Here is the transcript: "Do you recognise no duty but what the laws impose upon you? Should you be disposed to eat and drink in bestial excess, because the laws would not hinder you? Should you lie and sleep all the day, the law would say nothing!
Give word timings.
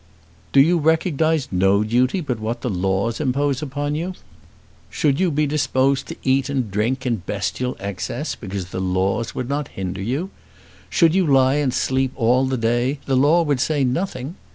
"Do 0.51 0.61
you 0.61 0.79
recognise 0.79 1.47
no 1.51 1.83
duty 1.83 2.21
but 2.21 2.39
what 2.39 2.61
the 2.61 2.71
laws 2.71 3.21
impose 3.21 3.61
upon 3.61 3.93
you? 3.93 4.15
Should 4.89 5.19
you 5.19 5.29
be 5.29 5.45
disposed 5.45 6.07
to 6.07 6.15
eat 6.23 6.49
and 6.49 6.71
drink 6.71 7.05
in 7.05 7.17
bestial 7.17 7.77
excess, 7.79 8.33
because 8.33 8.69
the 8.71 8.81
laws 8.81 9.35
would 9.35 9.47
not 9.47 9.67
hinder 9.67 10.01
you? 10.01 10.31
Should 10.89 11.13
you 11.13 11.27
lie 11.27 11.57
and 11.57 11.71
sleep 11.71 12.13
all 12.15 12.47
the 12.47 12.57
day, 12.57 12.97
the 13.05 13.15
law 13.15 13.43
would 13.43 13.59
say 13.59 13.83
nothing! 13.83 14.37